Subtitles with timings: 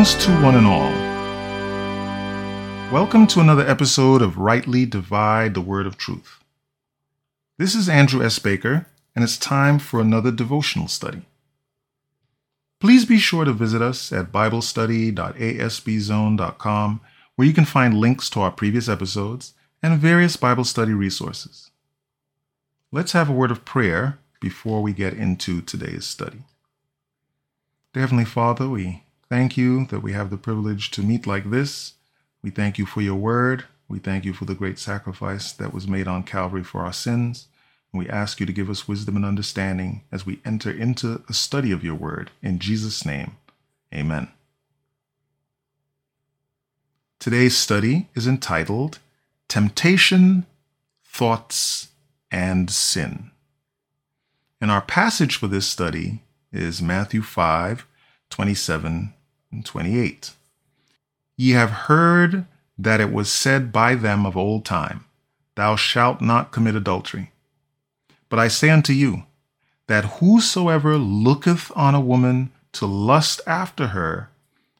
[0.00, 0.90] Greetings to one and all.
[2.90, 6.42] Welcome to another episode of Rightly Divide the Word of Truth.
[7.58, 8.38] This is Andrew S.
[8.38, 11.26] Baker, and it's time for another devotional study.
[12.80, 17.00] Please be sure to visit us at BibleStudy.asbzone.com,
[17.36, 21.70] where you can find links to our previous episodes and various Bible study resources.
[22.90, 26.38] Let's have a word of prayer before we get into today's study.
[27.92, 31.94] Dear Heavenly Father, we thank you that we have the privilege to meet like this.
[32.42, 33.64] We thank you for your word.
[33.88, 37.46] We thank you for the great sacrifice that was made on Calvary for our sins.
[37.92, 41.32] And we ask you to give us wisdom and understanding as we enter into a
[41.32, 42.30] study of your word.
[42.42, 43.36] In Jesus' name,
[43.94, 44.28] amen.
[47.18, 48.98] Today's study is entitled
[49.48, 50.46] Temptation,
[51.04, 51.88] Thoughts,
[52.30, 53.30] and Sin.
[54.60, 56.22] And our passage for this study
[56.52, 57.86] is Matthew 5
[58.30, 59.14] 27
[59.50, 60.32] and 28.
[61.36, 62.46] Ye have heard
[62.78, 65.04] that it was said by them of old time,
[65.54, 67.32] Thou shalt not commit adultery.
[68.28, 69.24] But I say unto you,
[69.86, 74.30] that whosoever looketh on a woman to lust after her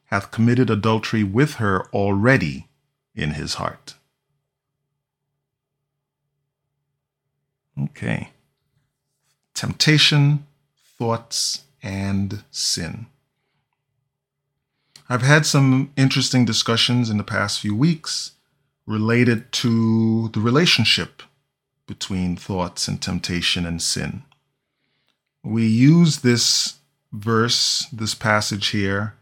[0.05, 2.67] hath committed adultery with her already
[3.15, 3.95] in his heart.
[7.77, 8.29] Okay.
[9.53, 10.45] Temptation,
[10.97, 13.07] thoughts, and sin.
[15.11, 18.31] I've had some interesting discussions in the past few weeks
[18.85, 21.21] related to the relationship
[21.85, 24.23] between thoughts and temptation and sin.
[25.43, 26.75] We use this
[27.11, 29.15] verse, this passage here,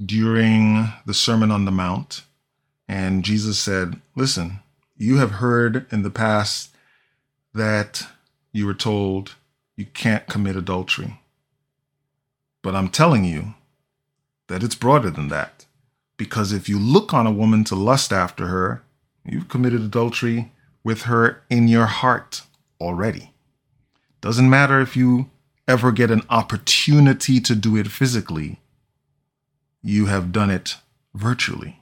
[0.00, 2.22] during the Sermon on the Mount.
[2.86, 4.60] And Jesus said, Listen,
[4.96, 6.70] you have heard in the past
[7.52, 8.06] that
[8.52, 9.34] you were told
[9.74, 11.18] you can't commit adultery.
[12.62, 13.55] But I'm telling you
[14.48, 15.66] that it's broader than that.
[16.16, 18.82] Because if you look on a woman to lust after her,
[19.24, 20.52] you've committed adultery
[20.82, 22.42] with her in your heart
[22.80, 23.32] already.
[24.20, 25.30] Doesn't matter if you
[25.68, 28.60] ever get an opportunity to do it physically,
[29.82, 30.76] you have done it
[31.14, 31.80] virtually.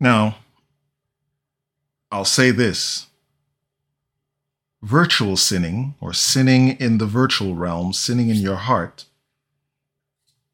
[0.00, 0.36] Now,
[2.10, 3.06] I'll say this
[4.82, 9.06] virtual sinning, or sinning in the virtual realm, sinning in your heart,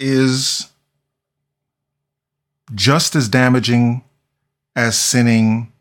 [0.00, 0.70] is
[2.74, 4.02] just as damaging
[4.74, 5.72] as sinning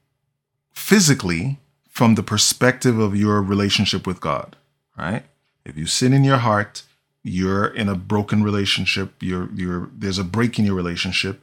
[0.73, 1.57] physically
[1.89, 4.55] from the perspective of your relationship with God,
[4.97, 5.23] right?
[5.65, 6.83] If you sin in your heart,
[7.23, 11.41] you're in a broken relationship, you're you're there's a break in your relationship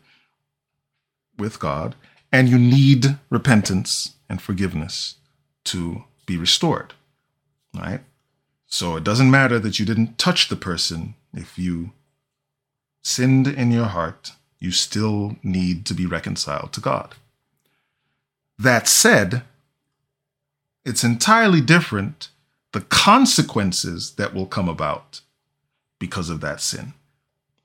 [1.38, 1.94] with God,
[2.32, 5.16] and you need repentance and forgiveness
[5.65, 6.94] to be restored.
[7.75, 8.00] Right?
[8.66, 11.92] So it doesn't matter that you didn't touch the person if you
[13.06, 17.14] sinned in your heart, you still need to be reconciled to God.
[18.58, 19.44] That said,
[20.84, 22.30] it's entirely different
[22.72, 25.20] the consequences that will come about
[26.00, 26.94] because of that sin.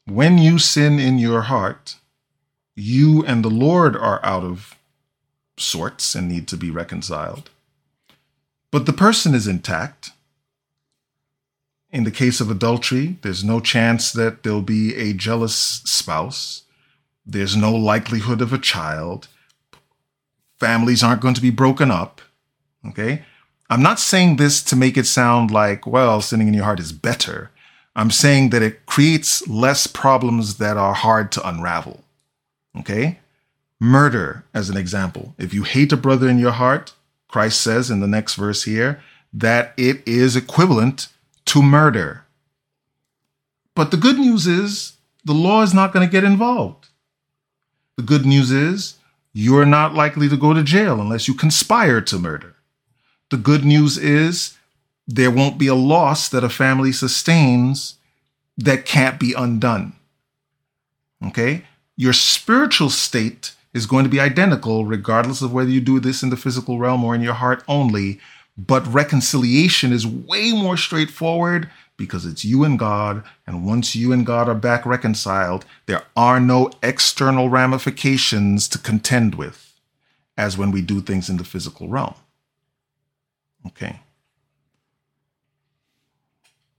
[0.05, 1.95] When you sin in your heart,
[2.75, 4.75] you and the Lord are out of
[5.57, 7.49] sorts and need to be reconciled.
[8.69, 10.11] But the person is intact.
[11.91, 16.63] In the case of adultery, there's no chance that there'll be a jealous spouse.
[17.25, 19.27] There's no likelihood of a child.
[20.57, 22.21] Families aren't going to be broken up.
[22.87, 23.23] Okay?
[23.69, 26.93] I'm not saying this to make it sound like, well, sinning in your heart is
[26.93, 27.51] better.
[27.95, 32.03] I'm saying that it creates less problems that are hard to unravel.
[32.79, 33.19] Okay?
[33.81, 35.35] Murder, as an example.
[35.37, 36.93] If you hate a brother in your heart,
[37.27, 39.01] Christ says in the next verse here
[39.33, 41.07] that it is equivalent
[41.45, 42.25] to murder.
[43.75, 44.93] But the good news is
[45.23, 46.87] the law is not going to get involved.
[47.97, 48.95] The good news is
[49.33, 52.55] you're not likely to go to jail unless you conspire to murder.
[53.29, 54.57] The good news is
[55.07, 57.95] there won't be a loss that a family sustains
[58.57, 59.93] that can't be undone.
[61.25, 61.65] Okay?
[61.95, 66.29] Your spiritual state is going to be identical regardless of whether you do this in
[66.29, 68.19] the physical realm or in your heart only
[68.57, 73.23] but reconciliation is way more straightforward because it's you and God.
[73.45, 79.35] And once you and God are back reconciled, there are no external ramifications to contend
[79.35, 79.79] with,
[80.37, 82.15] as when we do things in the physical realm.
[83.67, 83.99] Okay.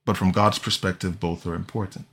[0.05, 2.07] But from God's perspective, both are important.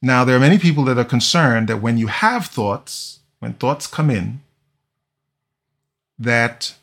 [0.00, 3.86] Now, there are many people that are concerned that when you have thoughts, when thoughts
[3.86, 4.40] come in,
[6.18, 6.74] that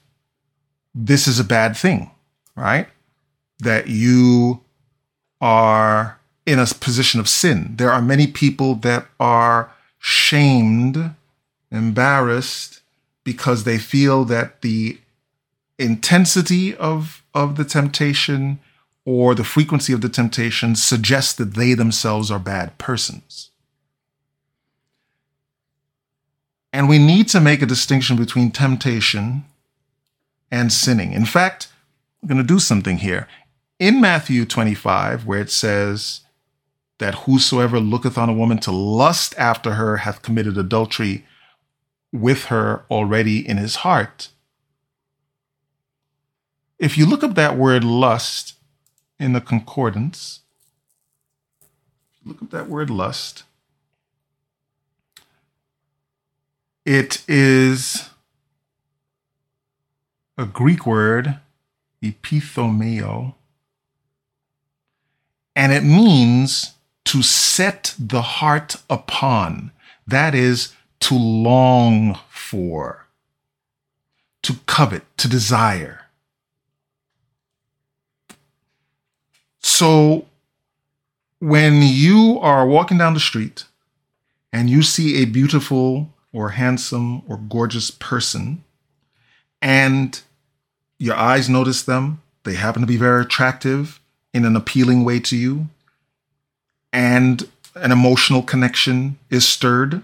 [0.95, 2.09] this is a bad thing,
[2.56, 2.88] right?
[3.59, 4.62] That you
[5.42, 7.75] are in a position of sin.
[7.75, 11.13] There are many people that are shamed,
[11.69, 12.81] embarrassed,
[13.25, 15.00] because they feel that the
[15.77, 18.59] intensity of, of the temptation
[19.03, 23.50] or the frequency of the temptation suggests that they themselves are bad persons.
[26.71, 29.45] And we need to make a distinction between temptation
[30.55, 31.11] and sinning.
[31.11, 31.67] In fact,
[32.23, 33.27] I'm going to do something here.
[33.77, 36.21] In Matthew 25, where it says
[36.97, 41.25] that whosoever looketh on a woman to lust after her hath committed adultery
[42.13, 44.29] with her already in his heart.
[46.79, 48.53] If you look up that word lust
[49.19, 50.39] in the concordance,
[52.23, 53.43] look up that word lust,
[56.85, 58.09] it is
[60.37, 61.39] a Greek word,
[62.03, 63.33] epithumeo,
[65.55, 66.73] and it means
[67.05, 69.71] to set the heart upon.
[70.05, 73.07] That is to long for,
[74.43, 76.01] to covet, to desire.
[79.61, 80.25] So
[81.39, 83.65] when you are walking down the street
[84.51, 88.63] and you see a beautiful or handsome or gorgeous person,
[89.65, 90.21] and
[91.00, 94.00] your eyes notice them, they happen to be very attractive
[94.31, 95.69] in an appealing way to you,
[96.94, 100.03] and an emotional connection is stirred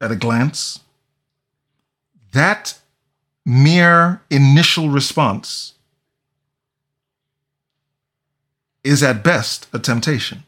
[0.00, 0.80] at a glance,
[2.32, 2.80] that
[3.46, 5.74] mere initial response
[8.82, 10.42] is at best a temptation.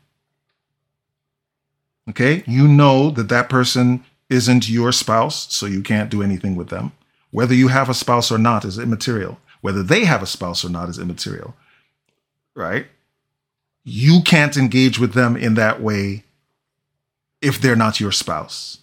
[2.11, 2.43] Okay?
[2.45, 6.91] You know that that person isn't your spouse, so you can't do anything with them.
[7.33, 9.39] Whether you have a spouse or not is immaterial.
[9.61, 11.55] Whether they have a spouse or not is immaterial.
[12.55, 12.87] Right?
[13.83, 16.23] You can't engage with them in that way
[17.41, 18.79] if they're not your spouse.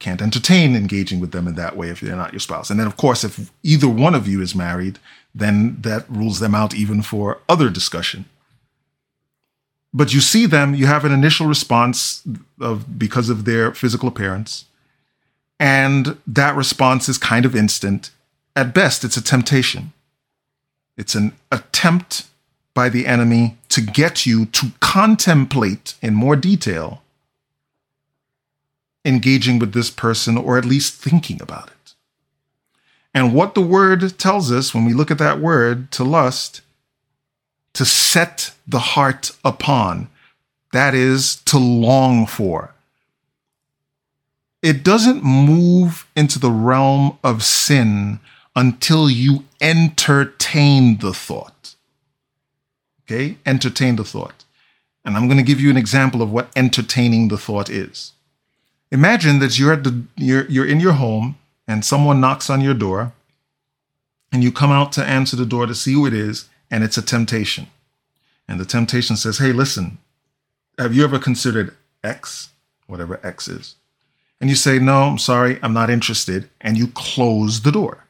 [0.00, 2.70] Can't entertain engaging with them in that way if they're not your spouse.
[2.70, 4.98] And then, of course, if either one of you is married,
[5.32, 8.24] then that rules them out even for other discussion
[9.94, 12.22] but you see them, you have an initial response
[12.60, 14.64] of because of their physical appearance,
[15.62, 18.10] and that response is kind of instant.
[18.56, 19.92] At best, it's a temptation.
[20.96, 22.26] It's an attempt
[22.74, 27.04] by the enemy to get you to contemplate in more detail
[29.04, 31.94] engaging with this person or at least thinking about it.
[33.14, 36.60] And what the word tells us when we look at that word to lust
[37.74, 40.08] to set the heart upon.
[40.72, 42.74] That is to long for.
[44.62, 48.20] It doesn't move into the realm of sin
[48.54, 51.74] until you entertain the thought.
[53.04, 53.38] Okay?
[53.44, 54.44] Entertain the thought.
[55.04, 58.12] And I'm going to give you an example of what entertaining the thought is.
[58.92, 62.74] Imagine that you're at the you're you're in your home and someone knocks on your
[62.74, 63.12] door
[64.30, 66.98] and you come out to answer the door to see who it is and it's
[66.98, 67.66] a temptation.
[68.46, 69.98] And the temptation says, hey, listen,
[70.78, 72.50] have you ever considered X,
[72.86, 73.76] whatever X is?
[74.42, 76.50] And you say, no, I'm sorry, I'm not interested.
[76.60, 78.06] And you close the door.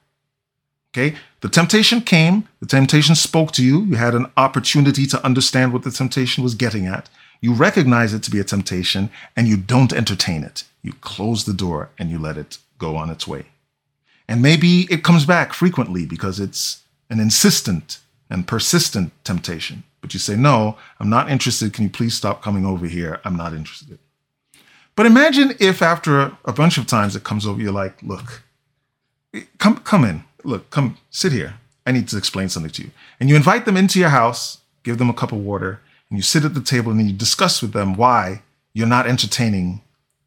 [0.91, 1.15] Okay.
[1.43, 3.83] The temptation came, the temptation spoke to you.
[3.83, 7.11] You had an opportunity to understand what the temptation was getting at.
[7.43, 10.65] You recognize it to be a temptation and you don't entertain it.
[10.81, 13.45] You close the door and you let it go on its way.
[14.27, 17.99] And maybe it comes back frequently because it's an insistent
[18.31, 19.83] and persistent temptation.
[20.01, 21.75] But you say, no, I'm not interested.
[21.75, 23.21] Can you please stop coming over here?
[23.23, 23.99] I'm not interested.
[24.94, 28.42] But imagine if after a bunch of times it comes over, you're like, look,
[29.58, 30.25] come, come in.
[30.44, 31.54] Look, come sit here.
[31.87, 32.90] I need to explain something to you.
[33.18, 35.80] And you invite them into your house, give them a cup of water,
[36.11, 38.42] and you sit at the table and you discuss with them why
[38.75, 39.80] you're not entertaining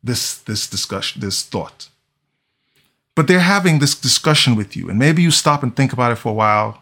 [0.04, 1.90] this, this discussion, this thought.
[3.14, 4.90] But they're having this discussion with you.
[4.90, 6.82] And maybe you stop and think about it for a while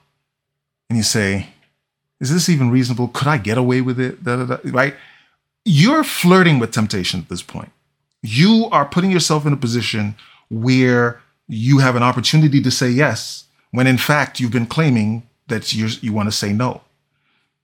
[0.89, 1.49] and you say,
[2.21, 3.09] is this even reasonable?
[3.09, 4.23] Could I get away with it?
[4.23, 4.95] Da, da, da, right?
[5.65, 7.72] You're flirting with temptation at this point.
[8.23, 10.15] You are putting yourself in a position
[10.49, 15.73] where you have an opportunity to say yes, when in fact you've been claiming that
[15.73, 16.81] you want to say no.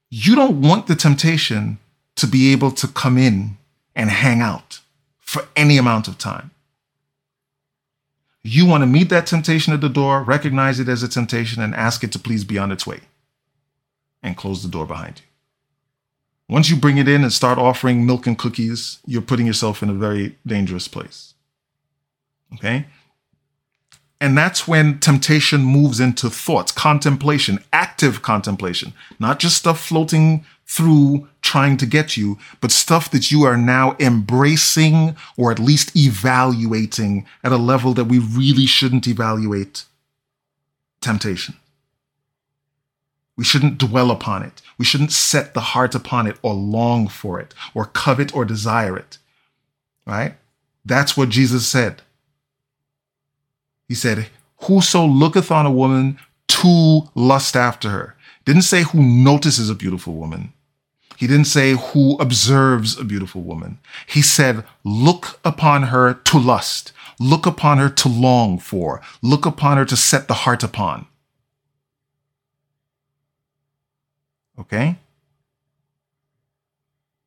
[0.10, 1.78] you don't want the temptation
[2.16, 3.58] to be able to come in
[3.96, 4.80] and hang out
[5.20, 6.52] for any amount of time.
[8.42, 11.76] You want to meet that temptation at the door, recognize it as a temptation, and
[11.76, 13.02] ask it to please be on its way
[14.24, 15.29] and close the door behind you.
[16.50, 19.90] Once you bring it in and start offering milk and cookies, you're putting yourself in
[19.90, 21.36] a very dangerous place.
[22.56, 22.88] Okay?
[24.20, 31.28] And that's when temptation moves into thoughts, contemplation, active contemplation, not just stuff floating through
[31.42, 37.26] trying to get you, but stuff that you are now embracing or at least evaluating
[37.44, 39.86] at a level that we really shouldn't evaluate
[41.00, 41.56] temptation.
[43.40, 44.62] We shouldn't dwell upon it.
[44.78, 48.98] We shouldn't set the heart upon it or long for it or covet or desire
[48.98, 49.18] it.
[50.06, 50.36] Right?
[50.84, 52.02] That's what Jesus said.
[53.88, 54.28] He said,
[54.64, 56.20] Whoso looketh on a woman
[56.50, 58.18] to lust after her.
[58.44, 60.52] Didn't say who notices a beautiful woman.
[61.16, 63.80] He didn't say who observes a beautiful woman.
[64.06, 66.92] He said, look upon her to lust,
[67.22, 71.08] look upon her to long for, look upon her to set the heart upon.
[74.60, 74.98] Okay?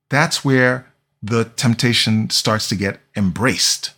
[0.09, 3.93] That's where the temptation starts to get embraced.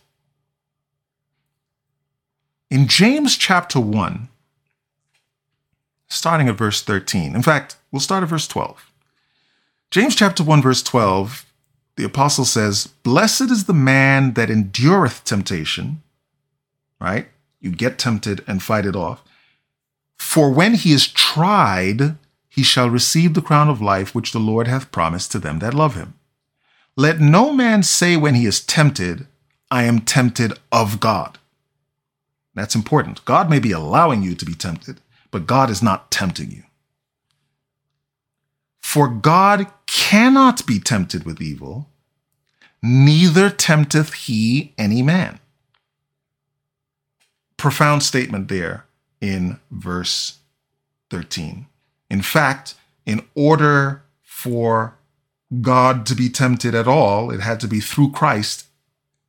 [2.69, 4.29] In James chapter 1,
[6.07, 8.91] starting at verse 13, in fact, we'll start at verse 12.
[9.91, 11.45] James chapter 1, verse 12,
[11.95, 16.01] the apostle says, Blessed is the man that endureth temptation,
[16.99, 17.27] right?
[17.59, 19.23] You get tempted and fight it off.
[20.17, 22.17] For when he is tried,
[22.55, 25.73] he shall receive the crown of life which the Lord hath promised to them that
[25.73, 26.13] love him.
[26.95, 29.27] Let no man say when he is tempted,
[29.69, 31.37] I am tempted of God.
[32.53, 33.25] That's important.
[33.25, 36.63] God may be allowing you to be tempted, but God is not tempting you.
[38.81, 41.89] For God cannot be tempted with evil,
[42.81, 45.39] neither tempteth he any man.
[47.57, 48.85] Profound statement there
[49.19, 50.37] in verse
[51.09, 51.67] 13.
[52.15, 54.97] In fact, in order for
[55.61, 58.67] God to be tempted at all, it had to be through Christ,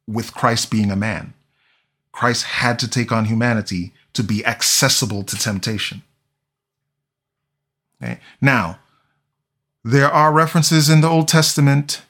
[0.06, 1.34] with Christ being a man.
[2.12, 6.04] Christ had to take on humanity to be accessible to temptation.
[8.00, 8.20] Okay?
[8.40, 8.78] Now,
[9.82, 12.02] there are references in the Old Testament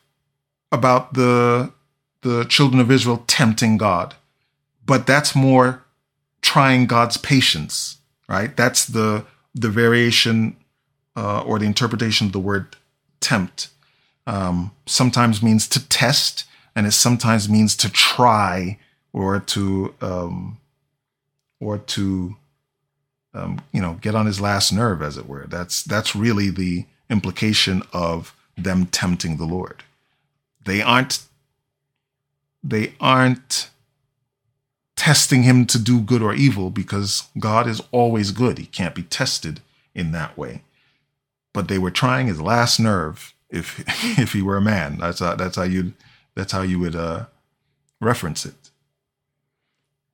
[0.71, 1.73] about the,
[2.21, 4.14] the children of Israel tempting God,
[4.85, 5.87] but that's more
[6.42, 7.97] trying God's patience,
[8.28, 8.54] right?
[8.54, 10.54] That's the, the variation
[11.16, 12.76] uh, or the interpretation of the word
[13.20, 13.68] tempt.
[14.26, 16.44] Um, sometimes means to test,
[16.75, 18.78] and it sometimes means to try
[19.12, 20.58] or to um,
[21.61, 22.37] or to
[23.35, 25.46] um, you know get on his last nerve, as it were.
[25.49, 29.85] That's that's really the implication of them tempting the Lord.
[30.64, 31.20] They aren't
[32.62, 33.70] they aren't
[34.96, 38.58] testing him to do good or evil because God is always good.
[38.58, 39.61] He can't be tested
[39.94, 40.62] in that way.
[41.56, 43.82] But they were trying his last nerve if
[44.18, 44.98] if he were a man.
[44.98, 45.94] That's how, that's how you
[46.34, 47.25] that's how you would uh,
[47.98, 48.70] reference it.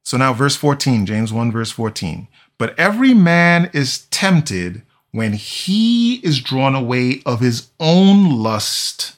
[0.05, 2.29] So now, verse 14, James 1, verse 14.
[2.59, 9.17] But every man is tempted when he is drawn away of his own lust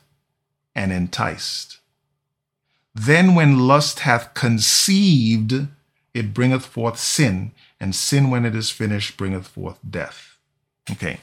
[0.74, 1.78] and enticed.
[2.94, 5.68] Then, when lust hath conceived,
[6.14, 10.38] it bringeth forth sin, and sin, when it is finished, bringeth forth death.
[10.90, 11.20] Okay.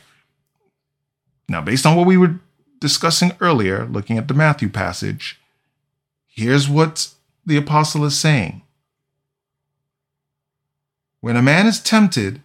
[1.48, 2.40] Now, based on what we were
[2.80, 5.40] discussing earlier, looking at the Matthew passage,
[6.28, 7.10] here's what
[7.46, 8.62] the apostle is saying
[11.22, 12.42] when a man is tempted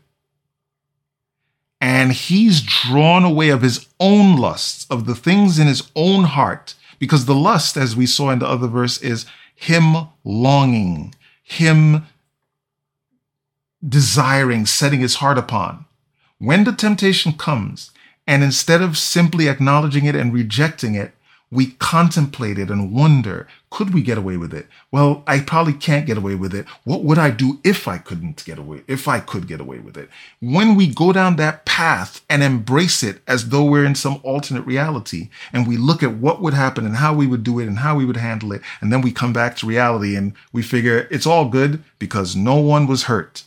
[1.80, 6.74] and he's drawn away of his own lusts, of the things in his own heart,
[6.98, 12.06] because the lust, as we saw in the other verse, is him longing, him
[13.86, 15.84] desiring, setting his heart upon.
[16.38, 17.90] When the temptation comes,
[18.26, 21.12] and instead of simply acknowledging it and rejecting it,
[21.48, 24.66] we contemplate it and wonder, could we get away with it?
[24.90, 26.66] Well, I probably can't get away with it.
[26.82, 29.96] What would I do if I couldn't get away, if I could get away with
[29.96, 30.10] it?
[30.40, 34.66] When we go down that path and embrace it as though we're in some alternate
[34.66, 37.78] reality and we look at what would happen and how we would do it and
[37.78, 41.06] how we would handle it, and then we come back to reality and we figure
[41.12, 43.44] it's all good because no one was hurt.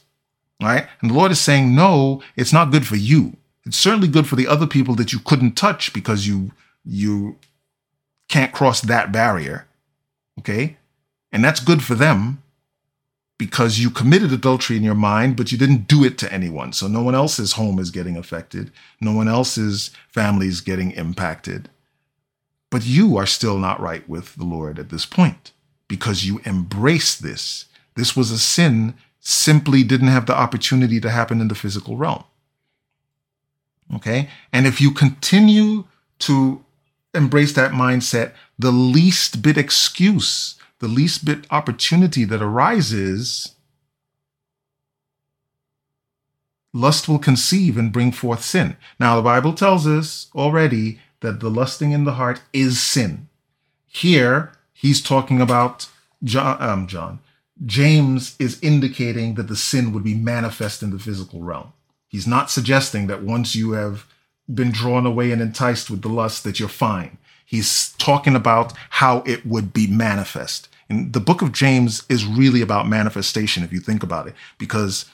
[0.61, 0.87] Right?
[1.01, 3.35] And the Lord is saying, no, it's not good for you.
[3.69, 6.51] It's certainly good for the other people that you couldn't touch because you,
[6.83, 7.37] you
[8.27, 9.67] can't cross that barrier.
[10.39, 10.77] Okay.
[11.31, 12.41] And that's good for them.
[13.39, 16.73] because you committed adultery in your mind, but you didn't do it to anyone.
[16.73, 18.71] So no one else's home is getting affected.
[19.01, 21.69] No one else's family is getting impacted.
[22.69, 25.53] But you are still not right with the Lord at this point
[25.87, 27.65] because you embrace this.
[27.95, 32.25] This was a sin, simply didn't have the opportunity to happen in the physical realm.
[33.95, 34.29] Okay.
[34.53, 35.85] And if you continue
[36.19, 36.63] to
[37.13, 43.55] embrace that mindset, the least bit excuse the least bit opportunity that arises,
[46.73, 48.77] lust will conceive and bring forth sin.
[48.99, 53.27] Now, the Bible tells us already that the lusting in the heart is sin.
[53.85, 55.87] Here, he's talking about
[56.23, 57.19] John, um, John.
[57.65, 61.73] James is indicating that the sin would be manifest in the physical realm.
[62.09, 64.05] He's not suggesting that once you have
[64.53, 67.17] been drawn away and enticed with the lust that you're fine.
[67.45, 70.67] He's talking about how it would be manifest.
[70.89, 75.05] And the book of James is really about manifestation, if you think about it, because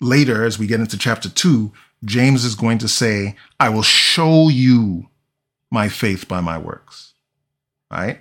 [0.00, 1.72] later, as we get into chapter two,
[2.04, 5.08] James is going to say, I will show you
[5.70, 7.14] my faith by my works.
[7.90, 8.20] Right?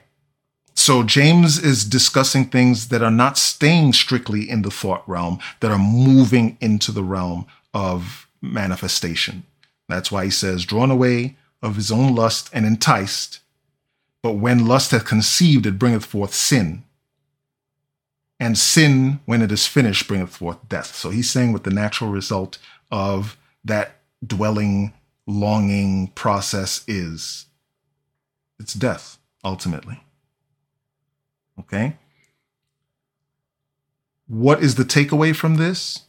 [0.75, 5.71] So James is discussing things that are not staying strictly in the thought realm, that
[5.71, 9.43] are moving into the realm of manifestation.
[9.89, 13.39] That's why he says, drawn away of his own lust and enticed,
[14.21, 16.83] but when lust hath conceived, it bringeth forth sin.
[18.39, 20.95] And sin, when it is finished, bringeth forth death.
[20.95, 22.57] So he's saying what the natural result
[22.91, 24.93] of that dwelling,
[25.25, 27.45] longing process is
[28.59, 30.03] it's death, ultimately.
[31.59, 31.97] Okay?
[34.27, 36.01] What is the takeaway from this?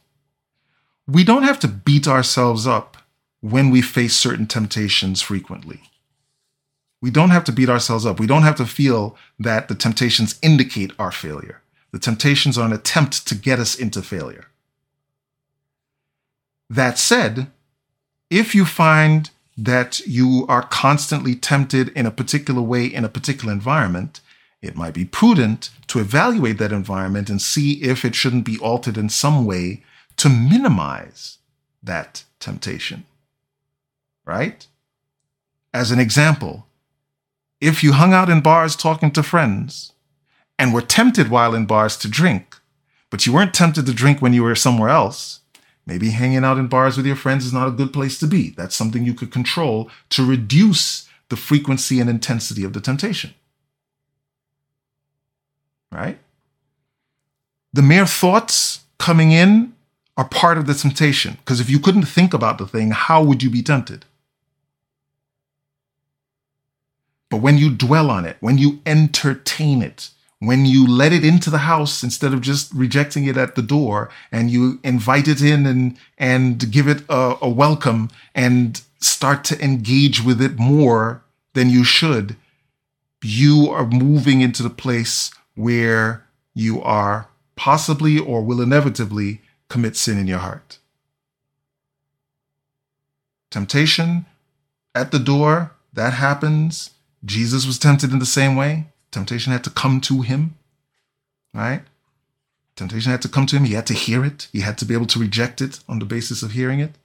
[1.07, 2.97] We don't have to beat ourselves up
[3.41, 5.81] when we face certain temptations frequently.
[7.01, 8.19] We don't have to beat ourselves up.
[8.19, 11.61] We don't have to feel that the temptations indicate our failure.
[11.91, 14.47] The temptations are an attempt to get us into failure.
[16.69, 17.51] That said,
[18.31, 23.53] if you find that you are constantly tempted in a particular way in a particular
[23.53, 24.21] environment,
[24.61, 28.97] it might be prudent to evaluate that environment and see if it shouldn't be altered
[28.97, 29.83] in some way
[30.17, 31.37] to minimize
[31.83, 33.05] that temptation.
[34.25, 34.67] Right?
[35.73, 36.65] As an example,
[37.61, 39.93] if you hung out in bars talking to friends
[40.57, 42.57] and were tempted while in bars to drink,
[43.09, 45.41] but you weren't tempted to drink when you were somewhere else,
[45.85, 48.49] maybe hanging out in bars with your friends is not a good place to be.
[48.51, 53.33] That's something you could control to reduce the frequency and intensity of the temptation.
[55.91, 56.19] Right?
[57.73, 59.74] The mere thoughts coming in
[60.17, 61.33] are part of the temptation.
[61.39, 64.05] Because if you couldn't think about the thing, how would you be tempted?
[67.29, 71.49] But when you dwell on it, when you entertain it, when you let it into
[71.49, 75.65] the house instead of just rejecting it at the door and you invite it in
[75.65, 81.23] and, and give it a, a welcome and start to engage with it more
[81.53, 82.35] than you should,
[83.23, 90.17] you are moving into the place where you are possibly or will inevitably commit sin
[90.17, 90.79] in your heart.
[93.51, 94.25] Temptation
[94.93, 96.91] at the door, that happens.
[97.23, 98.87] Jesus was tempted in the same way.
[99.11, 100.55] Temptation had to come to him,
[101.53, 101.83] right?
[102.75, 103.63] Temptation had to come to him.
[103.63, 104.49] He had to hear it.
[104.51, 106.95] He had to be able to reject it on the basis of hearing it.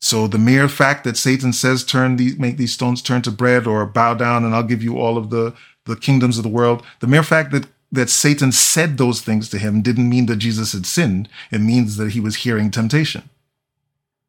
[0.00, 3.66] So the mere fact that Satan says, "Turn these, make these stones turn to bread,"
[3.66, 5.54] or "Bow down, and I'll give you all of the
[5.84, 9.58] the kingdoms of the world," the mere fact that that Satan said those things to
[9.58, 11.28] him didn't mean that Jesus had sinned.
[11.50, 13.30] It means that he was hearing temptation,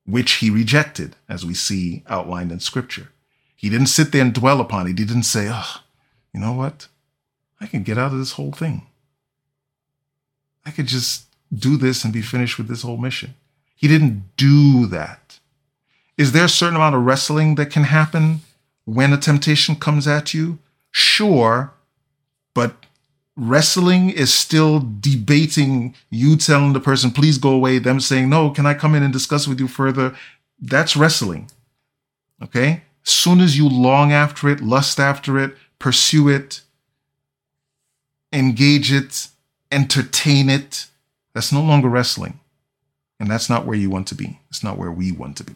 [0.06, 3.10] which he rejected, as we see outlined in Scripture.
[3.56, 4.99] He didn't sit there and dwell upon it.
[4.99, 5.82] He didn't say, oh,
[6.34, 6.88] you know what?
[7.60, 8.86] I can get out of this whole thing.
[10.65, 13.36] I could just do this and be finished with this whole mission.
[13.75, 15.39] He didn't do that.
[16.17, 18.41] Is there a certain amount of wrestling that can happen
[18.86, 20.60] when a temptation comes at you?
[20.91, 21.73] Sure,
[23.36, 28.65] wrestling is still debating you telling the person, please go away, them saying, no, can
[28.65, 30.15] I come in and discuss with you further?
[30.60, 31.50] That's wrestling.
[32.41, 32.84] Okay?
[33.06, 36.62] soon as you long after it, lust after it, pursue it,
[38.34, 39.28] engage it,
[39.71, 40.88] entertain it,
[41.34, 42.39] that's no longer wrestling.
[43.19, 44.39] And that's not where you want to be.
[44.50, 45.56] It's not where we want to be.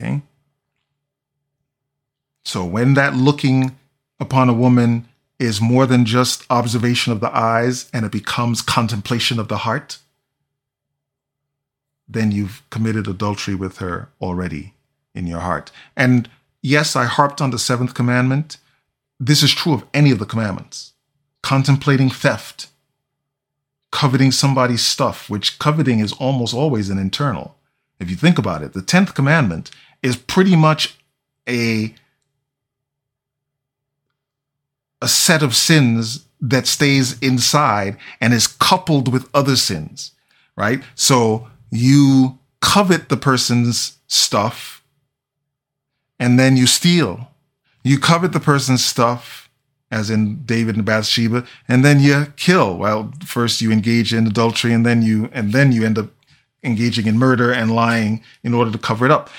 [0.00, 0.22] Okay?
[2.44, 3.76] So when that looking
[4.20, 9.38] upon a woman is more than just observation of the eyes and it becomes contemplation
[9.38, 9.98] of the heart,
[12.08, 14.74] then you've committed adultery with her already
[15.14, 15.70] in your heart.
[15.96, 16.28] And
[16.62, 18.58] yes, I harped on the seventh commandment.
[19.18, 20.92] This is true of any of the commandments.
[21.42, 22.68] Contemplating theft,
[23.92, 27.56] coveting somebody's stuff, which coveting is almost always an internal.
[27.98, 29.70] If you think about it, the 10th commandment
[30.02, 30.98] is pretty much
[31.48, 31.94] a
[35.00, 40.12] a set of sins that stays inside and is coupled with other sins,
[40.56, 40.82] right?
[40.94, 44.82] So you covet the person's stuff
[46.18, 47.28] and then you steal.
[47.82, 49.48] You covet the person's stuff,
[49.90, 52.76] as in David and Bathsheba, and then you kill.
[52.76, 56.08] Well, first you engage in adultery and then you and then you end up
[56.64, 59.30] engaging in murder and lying in order to cover it up.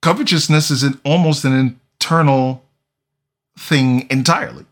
[0.00, 1.52] Covetousness is an, almost an
[2.00, 2.64] internal
[3.58, 4.64] thing entirely.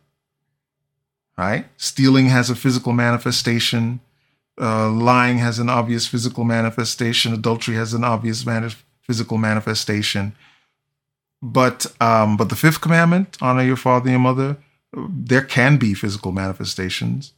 [1.39, 1.67] Right?
[1.77, 4.01] Stealing has a physical manifestation.
[4.61, 7.33] Uh, lying has an obvious physical manifestation.
[7.33, 8.45] Adultery has an obvious
[9.03, 10.35] physical manifestation.
[11.41, 14.57] But um, but the fifth commandment, honor your father and your mother,
[14.93, 17.33] there can be physical manifestations.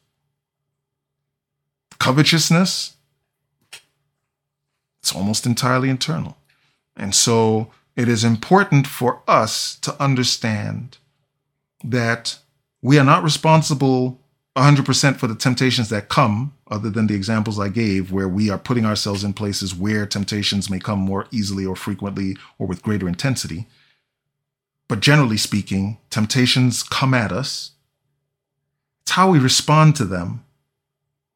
[1.98, 2.94] Covetousness,
[5.02, 6.38] it's almost entirely internal.
[6.96, 10.96] And so it is important for us to understand
[11.84, 12.38] that
[12.82, 14.20] we are not responsible
[14.56, 18.58] 100% for the temptations that come, other than the examples I gave, where we are
[18.58, 23.08] putting ourselves in places where temptations may come more easily or frequently or with greater
[23.08, 23.66] intensity.
[24.88, 27.72] But generally speaking, temptations come at us.
[29.02, 30.44] It's how we respond to them,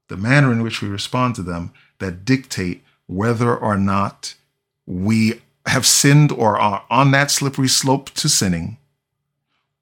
[0.09, 4.35] the manner in which we respond to them, that dictate whether or not
[4.87, 8.77] we have sinned or are on that slippery slope to sinning,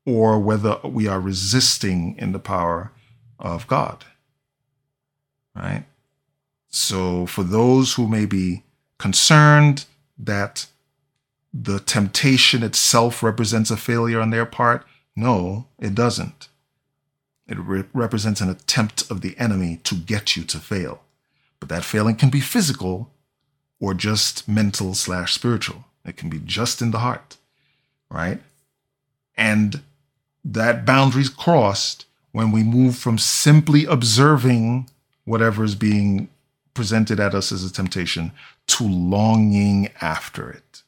[0.04, 2.92] or whether we are resisting in the power
[3.38, 4.04] of God.
[5.54, 5.84] Right?
[6.68, 8.62] So, for those who may be
[8.98, 9.84] concerned
[10.18, 10.66] that
[11.52, 16.48] the temptation itself represents a failure on their part, no, it doesn't.
[17.46, 21.02] It re- represents an attempt of the enemy to get you to fail.
[21.60, 23.10] But that failing can be physical
[23.78, 25.84] or just mental slash spiritual.
[26.04, 27.36] It can be just in the heart,
[28.08, 28.40] right?
[29.36, 29.82] And
[30.44, 34.88] that boundary's crossed when we move from simply observing
[35.24, 36.28] whatever is being
[36.74, 38.33] presented at us as a temptation
[38.66, 40.83] to longing after it,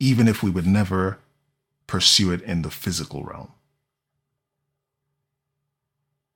[0.00, 1.18] even if we would never
[1.86, 3.52] pursue it in the physical realm.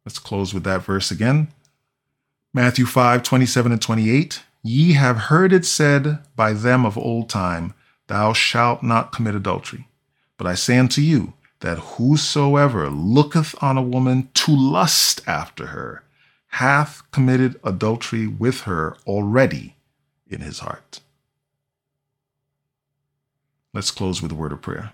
[0.04, 1.48] Let's close with that verse again.
[2.54, 4.42] Matthew 5 27 and 28.
[4.64, 7.74] Ye have heard it said by them of old time,
[8.06, 9.88] Thou shalt not commit adultery.
[10.36, 16.04] But I say unto you, that whosoever looketh on a woman to lust after her
[16.48, 19.76] hath committed adultery with her already
[20.28, 21.00] in his heart.
[23.72, 24.92] Let's close with a word of prayer.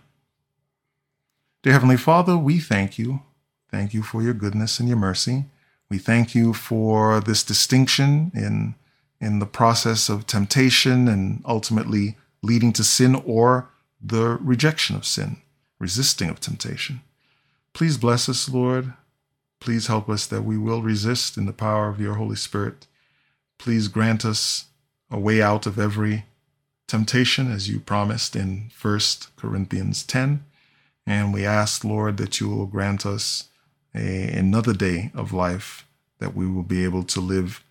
[1.63, 3.23] Dear Heavenly Father, we thank you.
[3.71, 5.47] Thank you for your goodness and your mercy.
[5.91, 8.75] We thank you for this distinction in,
[9.21, 15.39] in the process of temptation and ultimately leading to sin or the rejection of sin
[15.79, 17.01] resisting of temptation.
[17.73, 18.93] Please bless us, Lord.
[19.61, 22.87] Please help us that we will resist in the power of your Holy Spirit.
[23.59, 24.67] Please grant us
[25.11, 26.25] a way out of every
[26.87, 29.01] temptation as you promised in 1
[29.37, 30.45] Corinthians 10.
[31.07, 33.49] And we ask, Lord, that you will grant us
[33.95, 35.87] a, another day of life
[36.19, 37.63] that we will be able to live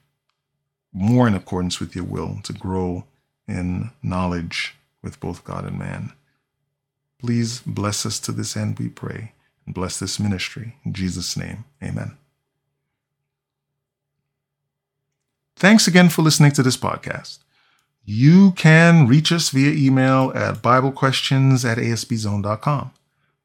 [0.93, 3.05] more in accordance with your will, to grow
[3.47, 6.13] in knowledge with both God and man.
[7.19, 9.33] Please bless us to this end, we pray,
[9.65, 10.75] and bless this ministry.
[10.85, 12.17] In Jesus' name, amen.
[15.55, 17.39] Thanks again for listening to this podcast.
[18.05, 22.91] You can reach us via email at BibleQuestions at ASBZone.com.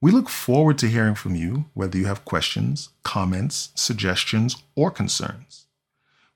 [0.03, 5.67] We look forward to hearing from you, whether you have questions, comments, suggestions, or concerns.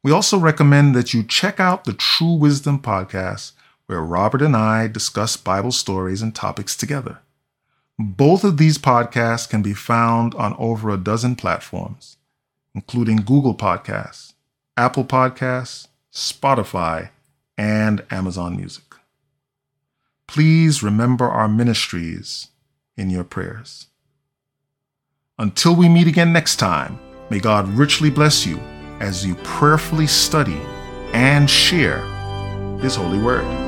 [0.02, 3.52] We also recommend that you check out the True Wisdom podcast,
[3.86, 7.18] where Robert and I discuss Bible stories and topics together.
[7.98, 12.18] Both of these podcasts can be found on over a dozen platforms,
[12.74, 14.34] including Google Podcasts,
[14.76, 17.10] Apple Podcasts, Spotify,
[17.56, 18.84] and Amazon Music.
[20.26, 22.48] Please remember our ministries
[22.98, 23.86] in your prayers.
[25.38, 26.98] Until we meet again next time,
[27.30, 28.58] may God richly bless you
[29.00, 30.60] as you prayerfully study
[31.12, 32.04] and share
[32.80, 33.65] His holy word.